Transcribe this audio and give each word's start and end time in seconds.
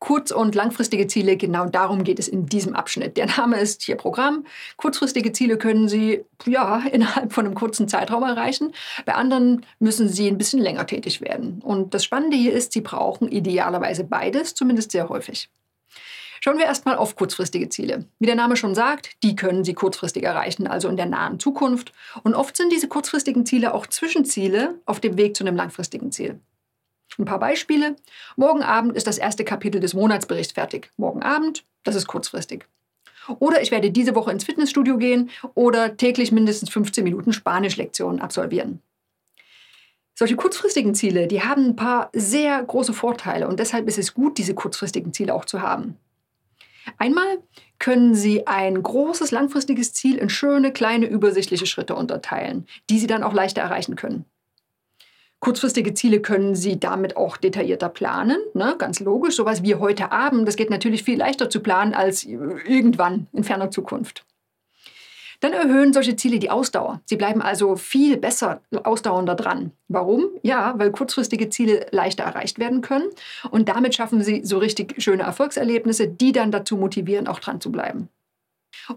Kurz- 0.00 0.32
und 0.32 0.54
langfristige 0.54 1.06
Ziele, 1.06 1.36
genau 1.36 1.66
darum 1.66 2.04
geht 2.04 2.18
es 2.18 2.26
in 2.26 2.46
diesem 2.46 2.74
Abschnitt. 2.74 3.18
Der 3.18 3.26
Name 3.26 3.60
ist 3.60 3.82
hier 3.82 3.96
Programm. 3.96 4.46
Kurzfristige 4.78 5.32
Ziele 5.32 5.58
können 5.58 5.88
Sie 5.88 6.24
ja 6.46 6.82
innerhalb 6.92 7.34
von 7.34 7.44
einem 7.44 7.54
kurzen 7.54 7.86
Zeitraum 7.86 8.22
erreichen. 8.22 8.72
Bei 9.04 9.14
anderen 9.14 9.66
müssen 9.78 10.08
Sie 10.08 10.26
ein 10.26 10.38
bisschen 10.38 10.60
länger 10.60 10.86
tätig 10.86 11.20
werden. 11.20 11.60
Und 11.62 11.92
das 11.92 12.02
Spannende 12.02 12.36
hier 12.36 12.54
ist, 12.54 12.72
Sie 12.72 12.80
brauchen 12.80 13.28
idealerweise 13.28 14.04
beides, 14.04 14.54
zumindest 14.54 14.90
sehr 14.90 15.10
häufig. 15.10 15.50
Schauen 16.42 16.56
wir 16.56 16.64
erstmal 16.64 16.96
auf 16.96 17.16
kurzfristige 17.16 17.68
Ziele. 17.68 18.06
Wie 18.18 18.24
der 18.24 18.34
Name 18.34 18.56
schon 18.56 18.74
sagt, 18.74 19.22
die 19.22 19.36
können 19.36 19.64
Sie 19.64 19.74
kurzfristig 19.74 20.24
erreichen, 20.24 20.66
also 20.66 20.88
in 20.88 20.96
der 20.96 21.04
nahen 21.04 21.38
Zukunft. 21.38 21.92
Und 22.22 22.34
oft 22.34 22.56
sind 22.56 22.72
diese 22.72 22.88
kurzfristigen 22.88 23.44
Ziele 23.44 23.74
auch 23.74 23.86
Zwischenziele 23.86 24.76
auf 24.86 25.00
dem 25.00 25.18
Weg 25.18 25.36
zu 25.36 25.44
einem 25.44 25.56
langfristigen 25.56 26.10
Ziel. 26.10 26.40
Ein 27.18 27.24
paar 27.24 27.40
Beispiele. 27.40 27.96
Morgen 28.36 28.62
Abend 28.62 28.96
ist 28.96 29.06
das 29.06 29.18
erste 29.18 29.44
Kapitel 29.44 29.80
des 29.80 29.94
Monatsberichts 29.94 30.52
fertig. 30.52 30.90
Morgen 30.96 31.22
Abend, 31.22 31.64
das 31.84 31.94
ist 31.94 32.06
kurzfristig. 32.06 32.66
Oder 33.38 33.62
ich 33.62 33.70
werde 33.70 33.90
diese 33.90 34.14
Woche 34.14 34.32
ins 34.32 34.44
Fitnessstudio 34.44 34.96
gehen 34.96 35.30
oder 35.54 35.96
täglich 35.96 36.32
mindestens 36.32 36.70
15 36.70 37.04
Minuten 37.04 37.32
Spanischlektionen 37.32 38.20
absolvieren. 38.20 38.80
Solche 40.14 40.36
kurzfristigen 40.36 40.94
Ziele, 40.94 41.26
die 41.26 41.42
haben 41.42 41.64
ein 41.64 41.76
paar 41.76 42.10
sehr 42.12 42.62
große 42.62 42.92
Vorteile 42.92 43.48
und 43.48 43.58
deshalb 43.58 43.88
ist 43.88 43.98
es 43.98 44.12
gut, 44.12 44.36
diese 44.36 44.54
kurzfristigen 44.54 45.12
Ziele 45.12 45.34
auch 45.34 45.44
zu 45.44 45.62
haben. 45.62 45.96
Einmal 46.98 47.38
können 47.78 48.14
Sie 48.14 48.46
ein 48.46 48.82
großes 48.82 49.30
langfristiges 49.30 49.92
Ziel 49.92 50.16
in 50.16 50.28
schöne, 50.28 50.72
kleine, 50.72 51.06
übersichtliche 51.06 51.66
Schritte 51.66 51.94
unterteilen, 51.94 52.66
die 52.90 52.98
Sie 52.98 53.06
dann 53.06 53.22
auch 53.22 53.32
leichter 53.32 53.62
erreichen 53.62 53.96
können. 53.96 54.24
Kurzfristige 55.40 55.94
Ziele 55.94 56.20
können 56.20 56.54
Sie 56.54 56.78
damit 56.78 57.16
auch 57.16 57.38
detaillierter 57.38 57.88
planen, 57.88 58.36
ne? 58.52 58.74
ganz 58.78 59.00
logisch. 59.00 59.36
Sowas 59.36 59.62
wie 59.62 59.74
heute 59.74 60.12
Abend, 60.12 60.46
das 60.46 60.56
geht 60.56 60.68
natürlich 60.68 61.02
viel 61.02 61.18
leichter 61.18 61.48
zu 61.48 61.60
planen 61.60 61.94
als 61.94 62.24
irgendwann 62.24 63.26
in 63.32 63.42
ferner 63.42 63.70
Zukunft. 63.70 64.26
Dann 65.40 65.54
erhöhen 65.54 65.94
solche 65.94 66.16
Ziele 66.16 66.38
die 66.38 66.50
Ausdauer. 66.50 67.00
Sie 67.06 67.16
bleiben 67.16 67.40
also 67.40 67.76
viel 67.76 68.18
besser 68.18 68.60
ausdauernder 68.84 69.34
dran. 69.34 69.72
Warum? 69.88 70.26
Ja, 70.42 70.74
weil 70.76 70.92
kurzfristige 70.92 71.48
Ziele 71.48 71.86
leichter 71.90 72.24
erreicht 72.24 72.58
werden 72.58 72.82
können 72.82 73.08
und 73.50 73.70
damit 73.70 73.94
schaffen 73.94 74.22
sie 74.22 74.44
so 74.44 74.58
richtig 74.58 75.02
schöne 75.02 75.22
Erfolgserlebnisse, 75.22 76.06
die 76.06 76.32
dann 76.32 76.52
dazu 76.52 76.76
motivieren, 76.76 77.26
auch 77.26 77.40
dran 77.40 77.62
zu 77.62 77.72
bleiben. 77.72 78.10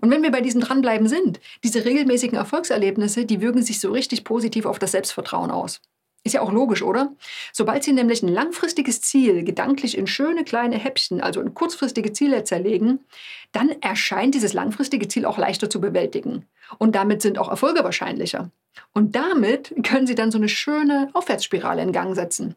Und 0.02 0.12
wenn 0.12 0.23
wir 0.23 0.32
bei 0.32 0.42
diesem 0.42 0.60
Dranbleiben 0.60 1.08
sind, 1.08 1.39
diese 1.64 1.86
regelmäßigen 1.86 2.38
Erfolgserlebnisse, 2.38 3.26
die 3.26 3.39
wirken 3.39 3.64
sich 3.64 3.80
so 3.80 3.92
richtig 3.92 4.26
positiv 4.26 4.66
auf 4.66 4.80
das 4.80 4.92
Selbstvertrauen 4.92 5.50
aus. 5.50 5.82
Ist 6.26 6.34
ja 6.34 6.42
auch 6.42 6.54
logisch, 6.54 6.84
oder? 6.84 7.14
Sobald 7.52 7.84
Sie 7.84 7.92
nämlich 7.92 8.24
ein 8.24 8.30
langfristiges 8.30 9.02
Ziel 9.02 9.44
gedanklich 9.44 9.98
in 9.98 10.08
schöne 10.08 10.46
kleine 10.46 10.78
Häppchen, 10.78 11.20
also 11.20 11.42
in 11.42 11.54
kurzfristige 11.54 12.14
Ziele 12.14 12.46
zerlegen, 12.46 13.04
dann 13.52 13.70
erscheint 13.82 14.34
dieses 14.34 14.54
langfristige 14.54 15.10
Ziel 15.10 15.26
auch 15.26 15.38
leichter 15.38 15.70
zu 15.70 15.82
bewältigen. 15.82 16.46
Und 16.78 16.96
damit 16.96 17.22
sind 17.22 17.38
auch 17.38 17.50
Erfolge 17.50 17.84
wahrscheinlicher. 17.84 18.52
Und 18.94 19.16
damit 19.16 19.76
können 19.84 20.08
Sie 20.08 20.16
dann 20.16 20.32
so 20.32 20.38
eine 20.38 20.50
schöne 20.50 21.10
Aufwärtsspirale 21.14 21.82
in 21.82 21.92
Gang 21.92 22.16
setzen. 22.16 22.56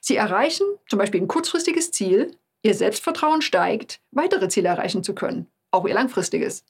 Sie 0.00 0.16
erreichen 0.16 0.66
zum 0.88 0.98
Beispiel 0.98 1.20
ein 1.20 1.28
kurzfristiges 1.28 1.90
Ziel, 1.90 2.36
Ihr 2.62 2.74
Selbstvertrauen 2.74 3.42
steigt, 3.42 4.00
weitere 4.12 4.48
Ziele 4.48 4.70
erreichen 4.70 5.04
zu 5.04 5.14
können, 5.14 5.46
auch 5.70 5.86
Ihr 5.86 5.94
langfristiges. 5.94 6.64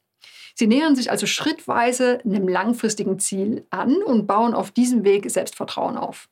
Sie 0.54 0.66
nähern 0.66 0.94
sich 0.96 1.10
also 1.10 1.26
schrittweise 1.26 2.20
einem 2.24 2.48
langfristigen 2.48 3.18
Ziel 3.18 3.66
an 3.70 4.02
und 4.02 4.26
bauen 4.26 4.54
auf 4.54 4.70
diesem 4.70 5.04
Weg 5.04 5.28
Selbstvertrauen 5.30 5.96
auf. 5.96 6.28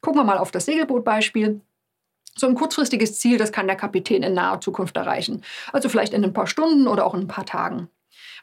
Gucken 0.00 0.20
wir 0.20 0.24
mal 0.24 0.38
auf 0.38 0.50
das 0.50 0.66
Segelbootbeispiel. 0.66 1.60
So 2.36 2.46
ein 2.46 2.54
kurzfristiges 2.54 3.18
Ziel, 3.18 3.38
das 3.38 3.52
kann 3.52 3.66
der 3.66 3.76
Kapitän 3.76 4.22
in 4.22 4.34
naher 4.34 4.60
Zukunft 4.60 4.96
erreichen. 4.96 5.42
Also 5.72 5.88
vielleicht 5.88 6.14
in 6.14 6.24
ein 6.24 6.32
paar 6.32 6.46
Stunden 6.46 6.88
oder 6.88 7.06
auch 7.06 7.14
in 7.14 7.22
ein 7.22 7.28
paar 7.28 7.46
Tagen. 7.46 7.88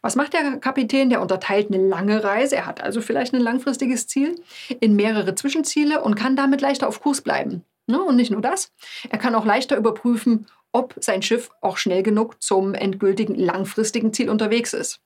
Was 0.01 0.15
macht 0.15 0.33
der 0.33 0.57
Kapitän? 0.57 1.09
Der 1.09 1.21
unterteilt 1.21 1.67
eine 1.71 1.87
lange 1.87 2.23
Reise, 2.23 2.55
er 2.55 2.65
hat 2.65 2.81
also 2.81 3.01
vielleicht 3.01 3.33
ein 3.33 3.41
langfristiges 3.41 4.07
Ziel, 4.07 4.41
in 4.79 4.95
mehrere 4.95 5.35
Zwischenziele 5.35 6.01
und 6.01 6.15
kann 6.15 6.35
damit 6.35 6.61
leichter 6.61 6.87
auf 6.87 7.01
Kurs 7.01 7.21
bleiben. 7.21 7.63
Ne? 7.87 8.01
Und 8.01 8.15
nicht 8.15 8.31
nur 8.31 8.41
das, 8.41 8.71
er 9.09 9.19
kann 9.19 9.35
auch 9.35 9.45
leichter 9.45 9.77
überprüfen, 9.77 10.47
ob 10.71 10.95
sein 10.99 11.21
Schiff 11.21 11.49
auch 11.61 11.77
schnell 11.77 12.03
genug 12.03 12.41
zum 12.41 12.73
endgültigen 12.73 13.35
langfristigen 13.35 14.13
Ziel 14.13 14.29
unterwegs 14.29 14.73
ist. 14.73 15.01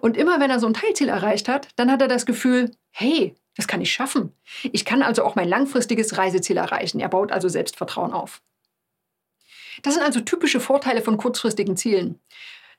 Und 0.00 0.16
immer 0.16 0.40
wenn 0.40 0.50
er 0.50 0.60
so 0.60 0.66
ein 0.66 0.74
Teilziel 0.74 1.08
erreicht 1.08 1.48
hat, 1.48 1.68
dann 1.76 1.90
hat 1.90 2.02
er 2.02 2.08
das 2.08 2.26
Gefühl, 2.26 2.70
hey, 2.90 3.34
das 3.56 3.66
kann 3.66 3.80
ich 3.80 3.92
schaffen. 3.92 4.32
Ich 4.72 4.84
kann 4.84 5.02
also 5.02 5.24
auch 5.24 5.34
mein 5.34 5.48
langfristiges 5.48 6.18
Reiseziel 6.18 6.58
erreichen. 6.58 7.00
Er 7.00 7.08
baut 7.08 7.32
also 7.32 7.48
Selbstvertrauen 7.48 8.12
auf. 8.12 8.42
Das 9.82 9.94
sind 9.94 10.02
also 10.02 10.20
typische 10.20 10.60
Vorteile 10.60 11.02
von 11.02 11.16
kurzfristigen 11.16 11.76
Zielen. 11.76 12.18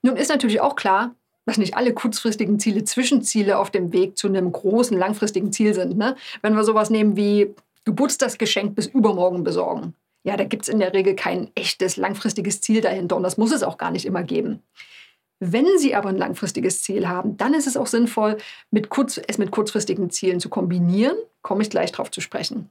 Nun 0.02 0.16
ist 0.16 0.30
natürlich 0.30 0.62
auch 0.62 0.76
klar, 0.76 1.16
dass 1.46 1.58
nicht 1.58 1.76
alle 1.76 1.94
kurzfristigen 1.94 2.60
Ziele 2.60 2.84
Zwischenziele 2.84 3.58
auf 3.58 3.72
dem 3.72 3.94
Weg 3.94 4.18
zu 4.18 4.28
einem 4.28 4.52
großen 4.52 4.98
langfristigen 4.98 5.52
Ziel 5.52 5.74
sind. 5.74 5.98
Ne? 5.98 6.16
Wenn 6.42 6.56
wir 6.56 6.64
sowas 6.64 6.90
nehmen 6.90 7.16
wie 7.16 7.56
Geburtstagsgeschenk 7.86 8.76
bis 8.76 8.88
übermorgen 8.88 9.44
besorgen, 9.44 9.96
ja, 10.28 10.36
da 10.36 10.44
gibt 10.44 10.64
es 10.64 10.68
in 10.68 10.80
der 10.80 10.94
Regel 10.94 11.16
kein 11.16 11.50
echtes 11.56 11.96
langfristiges 11.96 12.60
Ziel 12.60 12.82
dahinter 12.82 13.16
und 13.16 13.24
das 13.24 13.38
muss 13.38 13.54
es 13.54 13.64
auch 13.64 13.78
gar 13.78 13.92
nicht 13.92 14.06
immer 14.06 14.24
geben. 14.24 14.62
Wenn 15.40 15.66
Sie 15.78 15.96
aber 15.96 16.10
ein 16.10 16.18
langfristiges 16.18 16.84
Ziel 16.84 17.08
haben, 17.08 17.38
dann 17.38 17.54
ist 17.54 17.66
es 17.66 17.78
auch 17.78 17.88
sinnvoll, 17.88 18.36
mit 18.70 18.90
kurz, 18.90 19.22
es 19.26 19.38
mit 19.38 19.52
kurzfristigen 19.52 20.10
Zielen 20.10 20.42
zu 20.42 20.50
kombinieren. 20.50 21.16
Komme 21.44 21.62
ich 21.62 21.70
gleich 21.70 21.94
darauf 21.94 22.12
zu 22.12 22.20
sprechen. 22.20 22.70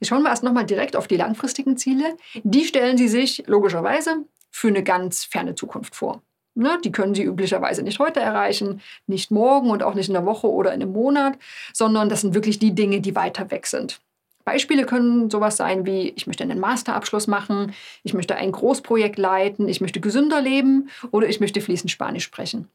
Jetzt 0.00 0.08
schauen 0.08 0.22
wir 0.22 0.30
erst 0.30 0.42
nochmal 0.42 0.64
direkt 0.64 0.96
auf 0.96 1.06
die 1.06 1.18
langfristigen 1.18 1.76
Ziele. 1.76 2.16
Die 2.44 2.64
stellen 2.64 2.96
Sie 2.96 3.08
sich 3.08 3.44
logischerweise 3.46 4.24
für 4.50 4.68
eine 4.68 4.82
ganz 4.82 5.24
ferne 5.24 5.56
Zukunft 5.56 5.94
vor. 5.94 6.22
Ne, 6.54 6.78
die 6.82 6.92
können 6.92 7.14
Sie 7.14 7.24
üblicherweise 7.24 7.82
nicht 7.82 7.98
heute 7.98 8.20
erreichen, 8.20 8.80
nicht 9.06 9.30
morgen 9.30 9.68
und 9.68 9.82
auch 9.82 9.94
nicht 9.94 10.08
in 10.08 10.14
der 10.14 10.24
Woche 10.24 10.50
oder 10.50 10.72
in 10.72 10.80
einem 10.80 10.92
Monat, 10.92 11.38
sondern 11.74 12.08
das 12.08 12.22
sind 12.22 12.32
wirklich 12.32 12.58
die 12.58 12.74
Dinge, 12.74 13.02
die 13.02 13.14
weiter 13.14 13.50
weg 13.50 13.66
sind. 13.66 14.00
Beispiele 14.44 14.86
können 14.86 15.30
sowas 15.30 15.56
sein 15.56 15.86
wie, 15.86 16.12
ich 16.16 16.26
möchte 16.26 16.44
einen 16.44 16.60
Masterabschluss 16.60 17.26
machen, 17.26 17.72
ich 18.02 18.14
möchte 18.14 18.36
ein 18.36 18.52
Großprojekt 18.52 19.18
leiten, 19.18 19.68
ich 19.68 19.80
möchte 19.80 20.00
gesünder 20.00 20.40
leben 20.40 20.90
oder 21.10 21.28
ich 21.28 21.40
möchte 21.40 21.60
fließend 21.60 21.90
Spanisch 21.90 22.24
sprechen. 22.24 22.68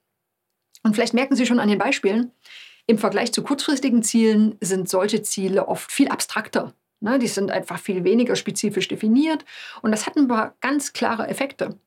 Und 0.83 0.93
vielleicht 0.93 1.13
merken 1.13 1.35
Sie 1.35 1.45
schon 1.45 1.59
an 1.59 1.67
den 1.67 1.79
Beispielen, 1.79 2.31
im 2.87 2.99
Vergleich 2.99 3.31
zu 3.31 3.41
kurzfristigen 3.41 4.03
Zielen 4.03 4.57
sind 4.61 4.87
solche 4.87 5.23
Ziele 5.23 5.67
oft 5.67 5.91
viel 5.91 6.07
abstrakter. 6.09 6.73
Ne? 6.99 7.17
Die 7.17 7.27
sind 7.27 7.49
einfach 7.49 7.79
viel 7.79 8.03
weniger 8.03 8.35
spezifisch 8.35 8.87
definiert 8.87 9.43
und 9.81 9.91
das 9.91 10.05
hat 10.05 10.15
ein 10.15 10.27
paar 10.27 10.55
ganz 10.61 10.93
klare 10.93 11.27
Effekte. 11.27 11.77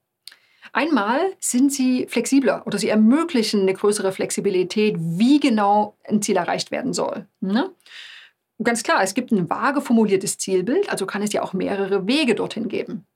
Einmal 0.72 1.20
sind 1.38 1.72
sie 1.72 2.06
flexibler 2.08 2.66
oder 2.66 2.78
sie 2.78 2.88
ermöglichen 2.88 3.62
eine 3.62 3.74
größere 3.74 4.12
Flexibilität, 4.12 4.96
wie 4.98 5.40
genau 5.40 5.96
ein 6.04 6.20
Ziel 6.20 6.36
erreicht 6.36 6.70
werden 6.70 6.92
soll. 6.92 7.26
Ne? 7.40 7.70
Ganz 8.64 8.82
klar, 8.82 9.02
es 9.02 9.14
gibt 9.14 9.30
ein 9.30 9.48
vage 9.48 9.80
formuliertes 9.80 10.38
Zielbild, 10.38 10.90
also 10.90 11.06
kann 11.06 11.22
es 11.22 11.32
ja 11.32 11.42
auch 11.42 11.52
mehrere 11.52 12.06
Wege 12.06 12.34
dorthin 12.34 12.68
geben. 12.68 13.06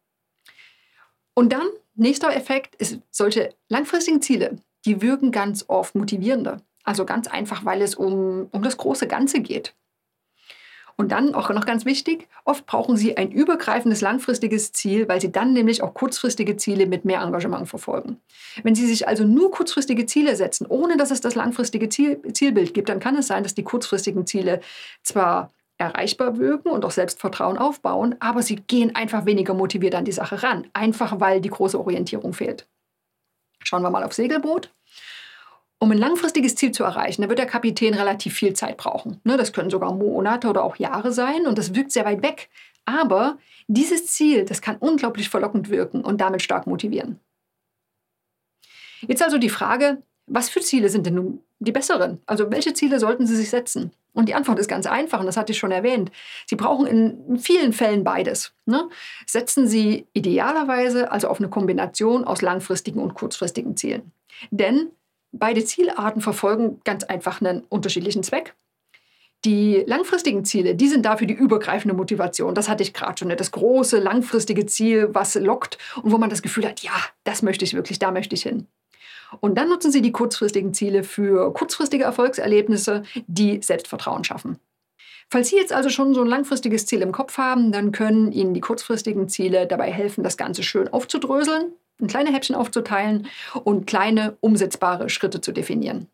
Und 1.34 1.52
dann, 1.52 1.66
nächster 1.94 2.34
Effekt, 2.34 2.74
ist 2.76 3.00
solche 3.10 3.54
langfristigen 3.68 4.22
Ziele, 4.22 4.58
die 4.84 5.00
wirken 5.00 5.30
ganz 5.30 5.64
oft 5.68 5.94
motivierender. 5.94 6.60
Also 6.84 7.06
ganz 7.06 7.28
einfach, 7.28 7.64
weil 7.64 7.80
es 7.82 7.94
um, 7.94 8.48
um 8.50 8.62
das 8.62 8.76
große 8.76 9.06
Ganze 9.06 9.40
geht. 9.40 9.74
Und 10.96 11.12
dann 11.12 11.34
auch 11.34 11.50
noch 11.50 11.66
ganz 11.66 11.84
wichtig, 11.84 12.28
oft 12.44 12.66
brauchen 12.66 12.96
Sie 12.96 13.16
ein 13.16 13.30
übergreifendes 13.30 14.00
langfristiges 14.00 14.72
Ziel, 14.72 15.08
weil 15.08 15.20
Sie 15.20 15.32
dann 15.32 15.52
nämlich 15.52 15.82
auch 15.82 15.94
kurzfristige 15.94 16.56
Ziele 16.56 16.86
mit 16.86 17.04
mehr 17.04 17.22
Engagement 17.22 17.68
verfolgen. 17.68 18.18
Wenn 18.62 18.74
Sie 18.74 18.86
sich 18.86 19.08
also 19.08 19.24
nur 19.24 19.50
kurzfristige 19.50 20.06
Ziele 20.06 20.36
setzen, 20.36 20.66
ohne 20.66 20.96
dass 20.96 21.10
es 21.10 21.20
das 21.20 21.34
langfristige 21.34 21.88
Ziel, 21.88 22.20
Zielbild 22.32 22.74
gibt, 22.74 22.88
dann 22.88 23.00
kann 23.00 23.16
es 23.16 23.26
sein, 23.26 23.42
dass 23.42 23.54
die 23.54 23.64
kurzfristigen 23.64 24.26
Ziele 24.26 24.60
zwar 25.02 25.50
erreichbar 25.78 26.38
wirken 26.38 26.68
und 26.68 26.84
auch 26.84 26.90
Selbstvertrauen 26.90 27.58
aufbauen, 27.58 28.14
aber 28.20 28.42
sie 28.42 28.56
gehen 28.56 28.94
einfach 28.94 29.26
weniger 29.26 29.54
motiviert 29.54 29.94
an 29.94 30.04
die 30.04 30.12
Sache 30.12 30.42
ran, 30.42 30.66
einfach 30.72 31.18
weil 31.20 31.40
die 31.40 31.50
große 31.50 31.78
Orientierung 31.78 32.32
fehlt. 32.32 32.68
Schauen 33.64 33.82
wir 33.82 33.90
mal 33.90 34.04
auf 34.04 34.12
Segelboot. 34.12 34.72
Um 35.82 35.90
ein 35.90 35.98
langfristiges 35.98 36.54
Ziel 36.54 36.70
zu 36.70 36.84
erreichen, 36.84 37.22
da 37.22 37.28
wird 37.28 37.40
der 37.40 37.46
Kapitän 37.46 37.92
relativ 37.92 38.34
viel 38.34 38.52
Zeit 38.52 38.76
brauchen. 38.76 39.20
Ne, 39.24 39.36
das 39.36 39.52
können 39.52 39.68
sogar 39.68 39.92
Monate 39.92 40.48
oder 40.48 40.62
auch 40.62 40.76
Jahre 40.76 41.10
sein 41.10 41.44
und 41.44 41.58
das 41.58 41.74
wirkt 41.74 41.90
sehr 41.90 42.04
weit 42.04 42.22
weg. 42.22 42.50
Aber 42.84 43.36
dieses 43.66 44.06
Ziel, 44.06 44.44
das 44.44 44.62
kann 44.62 44.76
unglaublich 44.76 45.28
verlockend 45.28 45.70
wirken 45.70 46.04
und 46.04 46.20
damit 46.20 46.40
stark 46.40 46.68
motivieren. 46.68 47.18
Jetzt 49.08 49.24
also 49.24 49.38
die 49.38 49.48
Frage, 49.48 50.00
was 50.28 50.50
für 50.50 50.60
Ziele 50.60 50.88
sind 50.88 51.04
denn 51.04 51.14
nun 51.14 51.40
die 51.58 51.72
besseren? 51.72 52.20
Also 52.26 52.48
welche 52.52 52.74
Ziele 52.74 53.00
sollten 53.00 53.26
Sie 53.26 53.34
sich 53.34 53.50
setzen? 53.50 53.90
Und 54.12 54.28
die 54.28 54.34
Antwort 54.34 54.60
ist 54.60 54.68
ganz 54.68 54.86
einfach 54.86 55.18
und 55.18 55.26
das 55.26 55.36
hatte 55.36 55.50
ich 55.50 55.58
schon 55.58 55.72
erwähnt. 55.72 56.12
Sie 56.46 56.54
brauchen 56.54 56.86
in 56.86 57.38
vielen 57.40 57.72
Fällen 57.72 58.04
beides. 58.04 58.52
Ne? 58.66 58.88
Setzen 59.26 59.66
Sie 59.66 60.06
idealerweise 60.12 61.10
also 61.10 61.26
auf 61.26 61.40
eine 61.40 61.48
Kombination 61.48 62.22
aus 62.22 62.40
langfristigen 62.40 63.02
und 63.02 63.14
kurzfristigen 63.14 63.76
Zielen. 63.76 64.12
Denn 64.52 64.92
Beide 65.32 65.64
Zielarten 65.64 66.20
verfolgen 66.20 66.80
ganz 66.84 67.04
einfach 67.04 67.40
einen 67.40 67.62
unterschiedlichen 67.68 68.22
Zweck. 68.22 68.54
Die 69.44 69.82
langfristigen 69.86 70.44
Ziele, 70.44 70.76
die 70.76 70.86
sind 70.86 71.04
dafür 71.04 71.26
die 71.26 71.34
übergreifende 71.34 71.96
Motivation. 71.96 72.54
Das 72.54 72.68
hatte 72.68 72.84
ich 72.84 72.94
gerade 72.94 73.18
schon. 73.18 73.28
Ne? 73.28 73.34
Das 73.34 73.50
große, 73.50 73.98
langfristige 73.98 74.66
Ziel, 74.66 75.08
was 75.12 75.34
lockt 75.34 75.78
und 76.02 76.12
wo 76.12 76.18
man 76.18 76.30
das 76.30 76.42
Gefühl 76.42 76.66
hat, 76.66 76.80
ja, 76.80 76.92
das 77.24 77.42
möchte 77.42 77.64
ich 77.64 77.74
wirklich, 77.74 77.98
da 77.98 78.12
möchte 78.12 78.36
ich 78.36 78.42
hin. 78.42 78.68
Und 79.40 79.56
dann 79.56 79.68
nutzen 79.68 79.90
Sie 79.90 80.02
die 80.02 80.12
kurzfristigen 80.12 80.74
Ziele 80.74 81.02
für 81.02 81.52
kurzfristige 81.54 82.04
Erfolgserlebnisse, 82.04 83.02
die 83.26 83.62
Selbstvertrauen 83.62 84.24
schaffen. 84.24 84.58
Falls 85.30 85.48
Sie 85.48 85.56
jetzt 85.56 85.72
also 85.72 85.88
schon 85.88 86.12
so 86.14 86.20
ein 86.20 86.28
langfristiges 86.28 86.84
Ziel 86.84 87.00
im 87.00 87.10
Kopf 87.10 87.38
haben, 87.38 87.72
dann 87.72 87.90
können 87.90 88.32
Ihnen 88.32 88.52
die 88.52 88.60
kurzfristigen 88.60 89.28
Ziele 89.30 89.66
dabei 89.66 89.90
helfen, 89.90 90.22
das 90.22 90.36
Ganze 90.36 90.62
schön 90.62 90.88
aufzudröseln, 90.88 91.72
in 92.02 92.08
kleine 92.08 92.32
Häppchen 92.32 92.56
aufzuteilen 92.56 93.28
und 93.64 93.86
kleine 93.86 94.36
umsetzbare 94.40 95.08
Schritte 95.08 95.40
zu 95.40 95.52
definieren. 95.52 96.08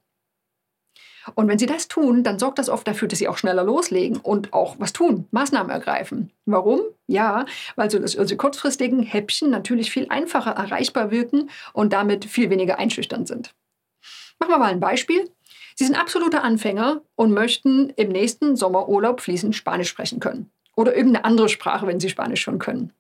Und 1.35 1.49
wenn 1.49 1.59
Sie 1.59 1.67
das 1.67 1.89
tun, 1.89 2.23
dann 2.23 2.39
sorgt 2.39 2.59
das 2.59 2.69
oft 2.69 2.87
dafür, 2.87 3.09
dass 3.09 3.19
Sie 3.19 3.29
auch 3.29 3.37
schneller 3.37 3.65
loslegen 3.65 4.19
und 4.19 4.53
auch 4.53 4.77
was 4.79 4.93
tun, 4.93 5.27
Maßnahmen 5.31 5.71
ergreifen. 5.71 6.31
Warum? 6.47 6.81
Ja, 7.07 7.45
weil 7.77 7.91
so 7.91 7.99
also 7.99 8.37
kurzfristigen 8.37 9.03
Häppchen 9.03 9.51
natürlich 9.51 9.91
viel 9.91 10.07
einfacher 10.09 10.53
erreichbar 10.53 11.11
wirken 11.11 11.51
und 11.73 11.93
damit 11.93 12.25
viel 12.25 12.51
weniger 12.51 12.79
einschüchternd 12.79 13.29
sind. 13.29 13.55
Machen 14.39 14.53
wir 14.53 14.59
mal 14.59 14.71
ein 14.71 14.81
Beispiel. 14.81 15.31
Sie 15.75 15.85
sind 15.85 15.97
absoluter 15.97 16.43
Anfänger 16.43 17.03
und 17.15 17.33
möchten 17.33 17.91
im 17.91 18.09
nächsten 18.09 18.57
Sommerurlaub 18.57 19.21
fließend 19.21 19.55
Spanisch 19.55 19.89
sprechen 19.89 20.21
können. 20.21 20.51
Oder 20.77 20.97
irgendeine 20.97 21.25
andere 21.25 21.49
Sprache, 21.49 21.87
wenn 21.87 22.01
Sie 22.01 22.09
Spanisch 22.09 22.41
schon 22.41 22.59
können. 22.59 22.93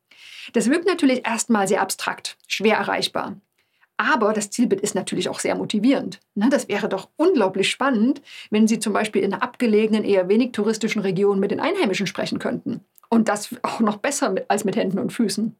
Das 0.53 0.71
wirkt 0.71 0.87
natürlich 0.87 1.27
erstmal 1.27 1.69
sehr 1.69 1.83
abstrakt, 1.83 2.37
schwer 2.47 2.77
erreichbar. 2.77 3.37
Aber 3.97 4.33
das 4.33 4.51
Zielbild 4.51 4.81
ist 4.81 4.95
natürlich 4.95 5.29
auch 5.29 5.41
sehr 5.41 5.57
motivierend. 5.57 6.21
Ne, 6.37 6.49
das 6.49 6.69
wäre 6.69 6.89
doch 6.89 7.09
unglaublich 7.17 7.69
spannend, 7.69 8.23
wenn 8.51 8.69
Sie 8.69 8.79
zum 8.79 8.93
Beispiel 8.93 9.23
in 9.23 9.35
einer 9.35 9.43
abgelegenen, 9.43 10.05
eher 10.05 10.29
wenig 10.29 10.53
touristischen 10.53 11.03
Region 11.03 11.41
mit 11.41 11.51
den 11.51 11.59
Einheimischen 11.59 12.07
sprechen 12.07 12.39
könnten. 12.39 12.81
Und 13.11 13.29
das 13.29 13.57
auch 13.63 13.81
noch 13.81 13.97
besser 13.97 14.35
als 14.47 14.65
mit 14.65 14.77
Händen 14.77 15.01
und 15.01 15.13
Füßen. 15.13 15.57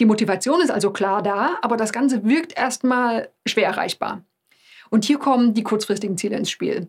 Die 0.00 0.06
Motivation 0.06 0.60
ist 0.62 0.70
also 0.70 0.90
klar 0.90 1.22
da, 1.22 1.58
aber 1.62 1.76
das 1.76 1.92
Ganze 1.92 2.24
wirkt 2.24 2.56
erstmal 2.58 3.28
schwer 3.46 3.66
erreichbar. 3.66 4.24
Und 4.88 5.04
hier 5.04 5.18
kommen 5.18 5.54
die 5.54 5.62
kurzfristigen 5.62 6.16
Ziele 6.16 6.36
ins 6.36 6.50
Spiel. 6.50 6.88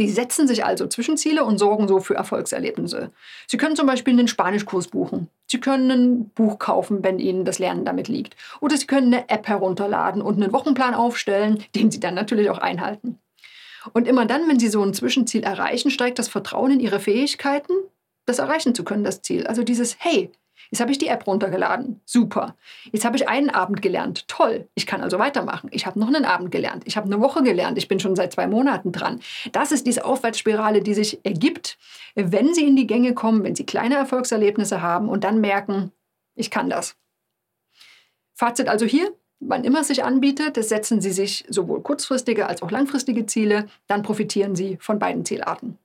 Sie 0.00 0.08
setzen 0.08 0.48
sich 0.48 0.64
also 0.64 0.86
Zwischenziele 0.86 1.44
und 1.44 1.58
sorgen 1.58 1.86
so 1.86 2.00
für 2.00 2.14
Erfolgserlebnisse. 2.14 3.10
Sie 3.46 3.58
können 3.58 3.76
zum 3.76 3.86
Beispiel 3.86 4.14
einen 4.14 4.28
Spanischkurs 4.28 4.88
buchen. 4.88 5.28
Sie 5.46 5.60
können 5.60 5.90
ein 5.90 6.30
Buch 6.30 6.58
kaufen, 6.58 7.04
wenn 7.04 7.18
Ihnen 7.18 7.44
das 7.44 7.58
Lernen 7.58 7.84
damit 7.84 8.08
liegt. 8.08 8.34
Oder 8.62 8.78
Sie 8.78 8.86
können 8.86 9.12
eine 9.12 9.28
App 9.28 9.46
herunterladen 9.46 10.22
und 10.22 10.42
einen 10.42 10.54
Wochenplan 10.54 10.94
aufstellen, 10.94 11.62
den 11.74 11.90
Sie 11.90 12.00
dann 12.00 12.14
natürlich 12.14 12.48
auch 12.48 12.56
einhalten. 12.56 13.18
Und 13.92 14.08
immer 14.08 14.24
dann, 14.24 14.48
wenn 14.48 14.58
Sie 14.58 14.68
so 14.68 14.82
ein 14.82 14.94
Zwischenziel 14.94 15.42
erreichen, 15.42 15.90
steigt 15.90 16.18
das 16.18 16.28
Vertrauen 16.28 16.70
in 16.70 16.80
Ihre 16.80 16.98
Fähigkeiten, 16.98 17.74
das 18.24 18.38
erreichen 18.38 18.74
zu 18.74 18.84
können, 18.84 19.04
das 19.04 19.20
Ziel. 19.20 19.46
Also 19.46 19.62
dieses 19.64 19.96
Hey, 19.98 20.30
Jetzt 20.70 20.80
habe 20.80 20.92
ich 20.92 20.98
die 20.98 21.08
App 21.08 21.26
runtergeladen. 21.26 22.00
Super. 22.04 22.56
Jetzt 22.92 23.04
habe 23.04 23.16
ich 23.16 23.28
einen 23.28 23.50
Abend 23.50 23.82
gelernt. 23.82 24.28
Toll. 24.28 24.68
Ich 24.74 24.86
kann 24.86 25.02
also 25.02 25.18
weitermachen. 25.18 25.68
Ich 25.72 25.84
habe 25.84 25.98
noch 25.98 26.08
einen 26.08 26.24
Abend 26.24 26.52
gelernt. 26.52 26.84
Ich 26.86 26.96
habe 26.96 27.06
eine 27.06 27.20
Woche 27.20 27.42
gelernt. 27.42 27.76
Ich 27.76 27.88
bin 27.88 27.98
schon 27.98 28.14
seit 28.14 28.32
zwei 28.32 28.46
Monaten 28.46 28.92
dran. 28.92 29.20
Das 29.50 29.72
ist 29.72 29.86
diese 29.86 30.04
Aufwärtsspirale, 30.04 30.80
die 30.80 30.94
sich 30.94 31.18
ergibt, 31.24 31.76
wenn 32.14 32.54
Sie 32.54 32.66
in 32.66 32.76
die 32.76 32.86
Gänge 32.86 33.14
kommen, 33.14 33.42
wenn 33.42 33.56
Sie 33.56 33.66
kleine 33.66 33.96
Erfolgserlebnisse 33.96 34.80
haben 34.80 35.08
und 35.08 35.24
dann 35.24 35.40
merken, 35.40 35.90
ich 36.36 36.50
kann 36.50 36.70
das. 36.70 36.96
Fazit 38.34 38.68
also 38.68 38.86
hier, 38.86 39.12
wann 39.40 39.64
immer 39.64 39.80
es 39.80 39.88
sich 39.88 40.04
anbietet, 40.04 40.56
setzen 40.64 41.00
Sie 41.00 41.10
sich 41.10 41.44
sowohl 41.48 41.82
kurzfristige 41.82 42.46
als 42.46 42.62
auch 42.62 42.70
langfristige 42.70 43.26
Ziele, 43.26 43.66
dann 43.88 44.02
profitieren 44.02 44.54
Sie 44.54 44.78
von 44.80 44.98
beiden 44.98 45.24
Zielarten. 45.24 45.78